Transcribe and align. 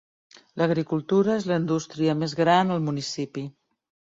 L'agricultura 0.61 1.35
és 1.41 1.45
la 1.51 1.57
industria 1.63 2.17
més 2.25 2.35
gran 2.43 2.77
al 2.79 2.85
municipi. 2.89 3.45